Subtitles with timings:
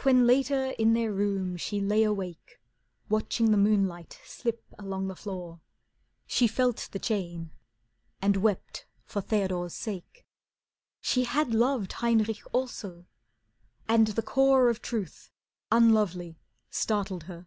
[0.00, 2.58] When later in their room she lay awake,
[3.10, 5.60] Watching the moonlight slip along the floor,
[6.26, 7.50] She felt the chain
[8.22, 10.24] and wept for Theodore's sake.
[11.02, 13.04] She had loved Heinrich also,
[13.86, 15.30] and the core Of truth,
[15.70, 16.38] unlovely,
[16.70, 17.46] startled her.